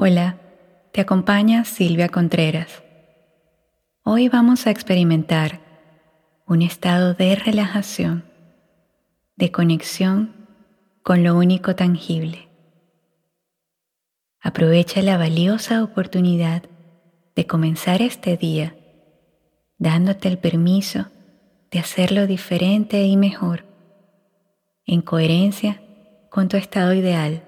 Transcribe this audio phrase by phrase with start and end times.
[0.00, 0.38] Hola,
[0.92, 2.84] te acompaña Silvia Contreras.
[4.04, 5.58] Hoy vamos a experimentar
[6.46, 8.22] un estado de relajación,
[9.34, 10.36] de conexión
[11.02, 12.48] con lo único tangible.
[14.40, 16.62] Aprovecha la valiosa oportunidad
[17.34, 18.76] de comenzar este día
[19.78, 21.06] dándote el permiso
[21.72, 23.64] de hacerlo diferente y mejor,
[24.86, 25.82] en coherencia
[26.30, 27.42] con tu estado ideal,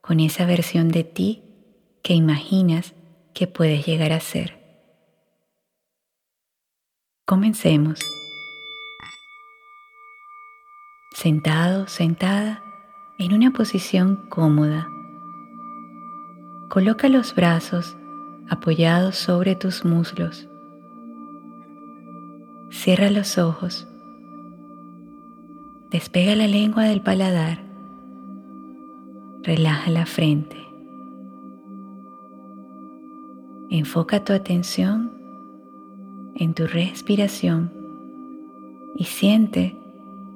[0.00, 1.42] con esa versión de ti
[2.02, 2.94] que imaginas
[3.34, 4.58] que puedes llegar a ser.
[7.24, 8.00] Comencemos.
[11.14, 12.62] Sentado, sentada,
[13.18, 14.88] en una posición cómoda.
[16.68, 17.96] Coloca los brazos
[18.48, 20.48] apoyados sobre tus muslos.
[22.70, 23.88] Cierra los ojos.
[25.90, 27.58] Despega la lengua del paladar.
[29.42, 30.67] Relaja la frente.
[33.70, 35.12] Enfoca tu atención
[36.36, 37.70] en tu respiración
[38.96, 39.76] y siente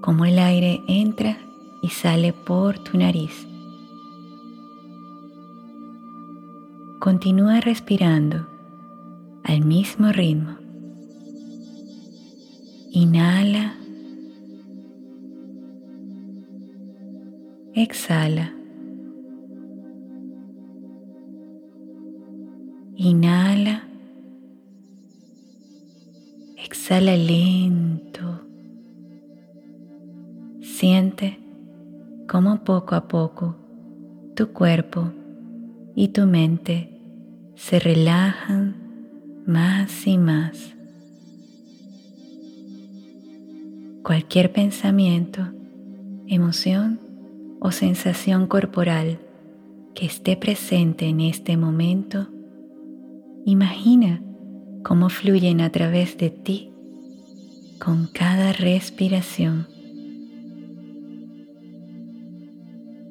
[0.00, 1.38] cómo el aire entra
[1.80, 3.46] y sale por tu nariz.
[6.98, 8.46] Continúa respirando
[9.44, 10.56] al mismo ritmo.
[12.90, 13.76] Inhala.
[17.74, 18.59] Exhala.
[23.02, 23.88] Inhala.
[26.62, 28.42] Exhala lento.
[30.60, 31.38] Siente
[32.28, 33.56] cómo poco a poco
[34.36, 35.12] tu cuerpo
[35.96, 36.90] y tu mente
[37.54, 38.76] se relajan
[39.46, 40.74] más y más.
[44.02, 45.40] Cualquier pensamiento,
[46.26, 47.00] emoción
[47.60, 49.20] o sensación corporal
[49.94, 52.28] que esté presente en este momento
[53.46, 54.22] Imagina
[54.82, 56.72] cómo fluyen a través de ti
[57.78, 59.66] con cada respiración.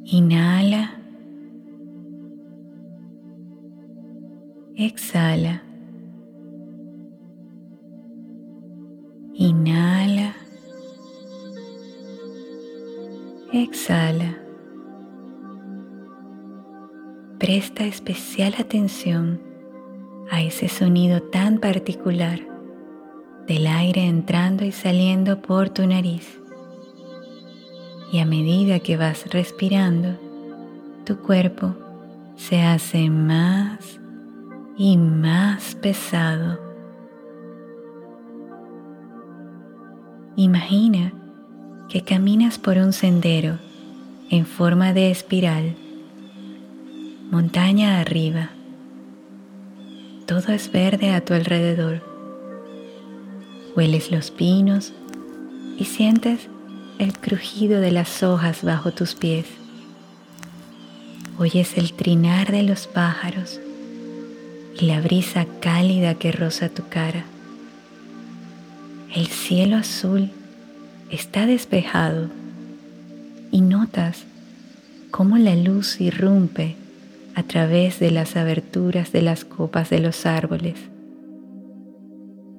[0.05, 0.95] Inhala.
[4.75, 5.63] Exhala.
[9.33, 10.35] Inhala.
[13.51, 14.37] Exhala.
[17.39, 19.48] Presta especial atención
[20.29, 22.39] a ese sonido tan particular
[23.47, 26.39] del aire entrando y saliendo por tu nariz.
[28.11, 30.17] Y a medida que vas respirando,
[31.05, 31.75] tu cuerpo
[32.35, 33.99] se hace más
[34.77, 36.59] y más pesado.
[40.35, 41.11] Imagina
[41.89, 43.57] que caminas por un sendero
[44.29, 45.75] en forma de espiral,
[47.31, 48.51] montaña arriba
[50.29, 52.03] todo es verde a tu alrededor.
[53.75, 54.93] Hueles los pinos
[55.75, 56.41] y sientes
[56.99, 59.47] el crujido de las hojas bajo tus pies.
[61.39, 63.59] Oyes el trinar de los pájaros
[64.79, 67.25] y la brisa cálida que roza tu cara.
[69.15, 70.29] El cielo azul
[71.09, 72.29] está despejado
[73.49, 74.25] y notas
[75.09, 76.75] cómo la luz irrumpe
[77.39, 80.77] a través de las aberturas de las copas de los árboles.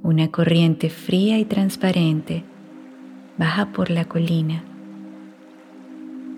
[0.03, 2.45] Una corriente fría y transparente
[3.37, 4.65] baja por la colina.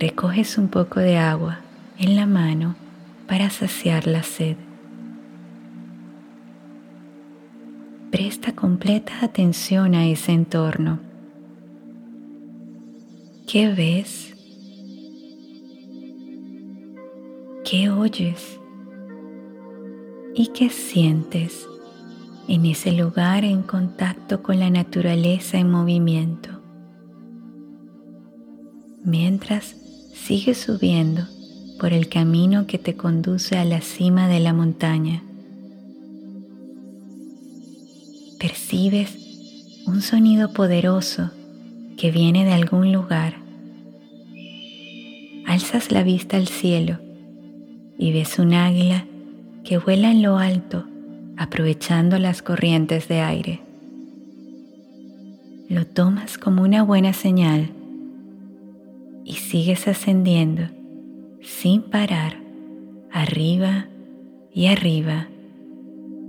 [0.00, 1.60] Recoges un poco de agua
[2.00, 2.74] en la mano
[3.28, 4.56] para saciar la sed.
[8.10, 10.98] Presta completa atención a ese entorno.
[13.46, 14.31] ¿Qué ves?
[17.72, 18.60] Qué oyes
[20.34, 21.66] y qué sientes
[22.46, 26.50] en ese lugar en contacto con la naturaleza en movimiento.
[29.02, 29.74] Mientras
[30.12, 31.22] sigues subiendo
[31.80, 35.22] por el camino que te conduce a la cima de la montaña,
[38.38, 39.16] percibes
[39.86, 41.30] un sonido poderoso
[41.96, 43.36] que viene de algún lugar.
[45.46, 47.01] Alzas la vista al cielo
[47.98, 49.06] y ves un águila
[49.64, 50.84] que vuela en lo alto
[51.36, 53.60] aprovechando las corrientes de aire.
[55.68, 57.70] Lo tomas como una buena señal
[59.24, 60.64] y sigues ascendiendo
[61.42, 62.40] sin parar
[63.10, 63.86] arriba
[64.54, 65.28] y arriba,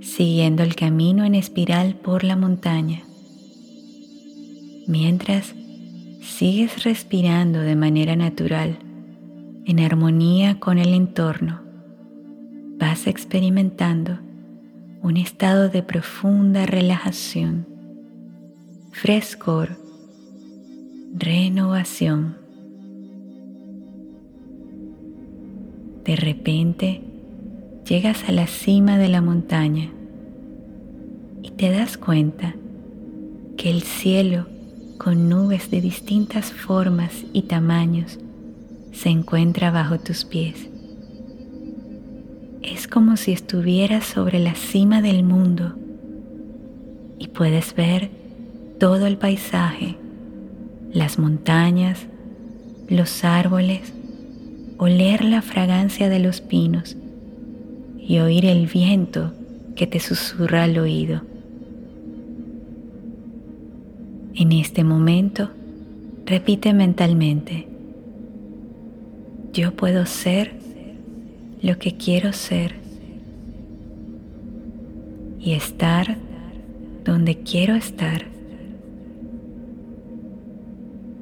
[0.01, 3.03] siguiendo el camino en espiral por la montaña,
[4.87, 5.53] mientras
[6.21, 8.77] sigues respirando de manera natural
[9.65, 11.61] en armonía con el entorno
[12.77, 14.19] vas experimentando
[15.01, 17.65] un estado de profunda relajación,
[18.91, 19.77] frescor,
[21.13, 22.37] renovación.
[26.03, 27.01] De repente
[27.87, 29.89] llegas a la cima de la montaña
[31.41, 32.55] y te das cuenta
[33.55, 34.47] que el cielo
[34.97, 38.19] con nubes de distintas formas y tamaños
[38.93, 40.69] se encuentra bajo tus pies.
[42.61, 45.75] Es como si estuvieras sobre la cima del mundo
[47.19, 48.09] y puedes ver
[48.79, 49.97] todo el paisaje,
[50.93, 52.07] las montañas,
[52.87, 53.93] los árboles,
[54.77, 56.95] oler la fragancia de los pinos
[57.97, 59.33] y oír el viento
[59.75, 61.21] que te susurra al oído.
[64.35, 65.49] En este momento,
[66.25, 67.67] repite mentalmente,
[69.53, 70.55] yo puedo ser
[71.61, 72.73] lo que quiero ser
[75.39, 76.17] y estar
[77.05, 78.25] donde quiero estar,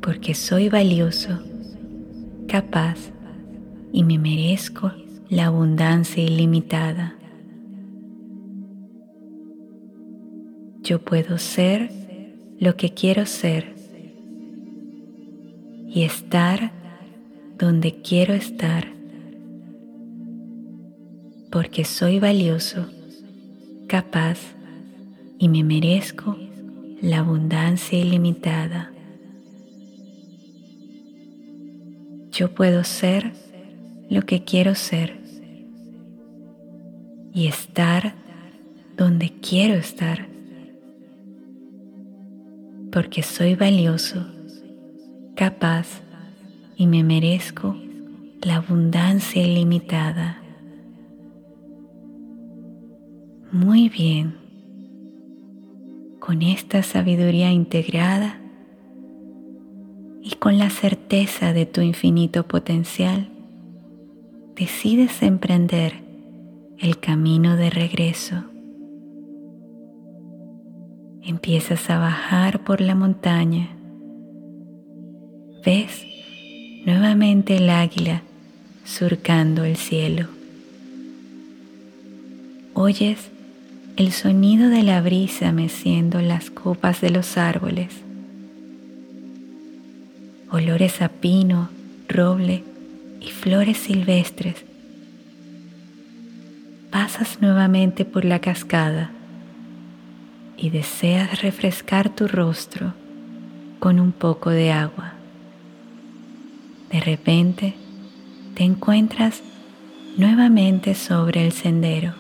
[0.02, 1.40] porque soy valioso,
[2.48, 3.12] capaz
[3.92, 4.94] y me merezco
[5.28, 7.16] la abundancia ilimitada.
[10.84, 11.92] Yo puedo ser
[12.60, 13.76] lo que quiero ser
[15.88, 16.81] y estar
[17.62, 18.88] donde quiero estar,
[21.52, 22.88] porque soy valioso,
[23.88, 24.40] capaz
[25.38, 26.36] y me merezco
[27.02, 28.92] la abundancia ilimitada.
[32.32, 33.32] Yo puedo ser
[34.10, 35.22] lo que quiero ser
[37.32, 38.16] y estar
[38.98, 40.28] donde quiero estar
[42.92, 44.26] porque soy valioso,
[45.36, 46.02] capaz
[46.76, 47.76] y me merezco
[48.42, 50.42] la abundancia ilimitada.
[53.52, 54.38] Muy bien,
[56.20, 58.40] con esta sabiduría integrada
[60.22, 63.30] y con la certeza de tu infinito potencial,
[64.56, 66.04] decides emprender
[66.78, 68.46] el camino de regreso
[71.24, 73.70] empiezas a bajar por la montaña.
[75.66, 76.06] Ves
[76.86, 78.24] nuevamente el águila
[78.86, 80.28] surcando el cielo.
[82.74, 83.30] Oyes
[83.98, 87.94] el sonido de la brisa meciendo las copas de los árboles.
[90.50, 91.70] Olores a pino,
[92.08, 92.64] roble
[93.20, 94.66] y flores silvestres.
[96.90, 99.12] Pasas nuevamente por la cascada
[100.58, 102.94] y deseas refrescar tu rostro
[103.80, 105.11] con un poco de agua.
[106.92, 107.74] De repente
[108.54, 109.42] te encuentras
[110.18, 112.14] nuevamente sobre el sendero.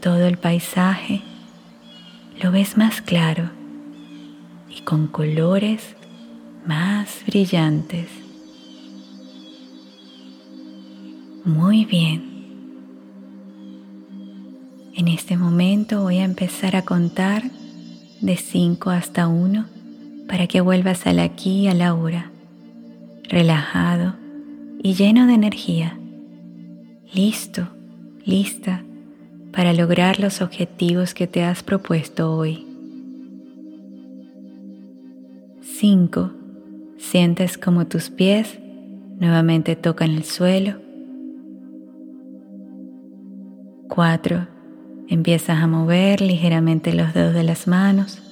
[0.00, 1.22] Todo el paisaje
[2.40, 3.50] lo ves más claro
[4.70, 5.96] y con colores
[6.66, 8.08] más brillantes.
[11.44, 12.30] Muy bien.
[14.94, 17.42] En este momento voy a empezar a contar
[18.20, 19.71] de 5 hasta 1
[20.32, 22.30] para que vuelvas al aquí y a la hora,
[23.24, 24.14] relajado
[24.82, 25.98] y lleno de energía,
[27.12, 27.68] listo,
[28.24, 28.82] lista
[29.52, 32.66] para lograr los objetivos que te has propuesto hoy.
[35.60, 36.30] 5.
[36.96, 38.58] Sientes como tus pies
[39.20, 40.80] nuevamente tocan el suelo.
[43.90, 44.48] 4
[45.08, 48.31] Empiezas a mover ligeramente los dedos de las manos.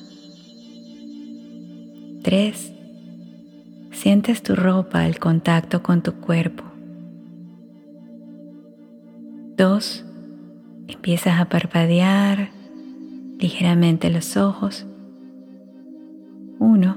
[2.22, 2.72] 3.
[3.92, 6.64] Sientes tu ropa al contacto con tu cuerpo.
[9.56, 10.04] 2.
[10.88, 12.50] Empiezas a parpadear
[13.38, 14.86] ligeramente los ojos.
[16.58, 16.96] 1.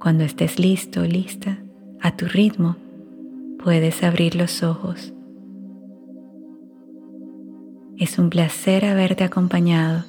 [0.00, 1.58] Cuando estés listo lista,
[2.00, 2.76] a tu ritmo,
[3.62, 5.12] puedes abrir los ojos.
[7.96, 10.04] Es un placer haberte acompañado.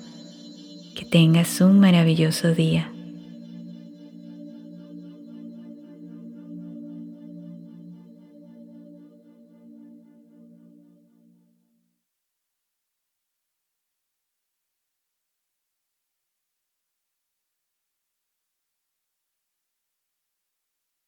[0.95, 2.91] Que tengas un maravilloso día.